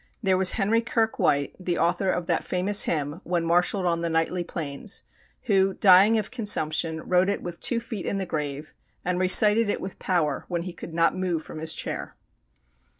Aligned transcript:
There 0.23 0.35
was 0.35 0.53
Henry 0.53 0.81
Kirke 0.81 1.19
White, 1.19 1.55
the 1.59 1.77
author 1.77 2.09
of 2.09 2.25
that 2.25 2.43
famous 2.43 2.85
hymn, 2.85 3.21
"When 3.23 3.45
Marshalled 3.45 3.85
on 3.85 4.01
the 4.01 4.09
Nightly 4.09 4.43
Plains," 4.43 5.03
who, 5.43 5.75
dying 5.75 6.17
of 6.17 6.31
consumption, 6.31 7.01
wrote 7.03 7.29
it 7.29 7.43
with 7.43 7.59
two 7.59 7.79
feet 7.79 8.07
in 8.07 8.17
the 8.17 8.25
grave, 8.25 8.73
and 9.05 9.19
recited 9.19 9.69
it 9.69 9.79
with 9.79 9.99
power 9.99 10.45
when 10.47 10.63
he 10.63 10.73
could 10.73 10.95
not 10.95 11.15
move 11.15 11.43
from 11.43 11.59
his 11.59 11.75
chair. 11.75 12.15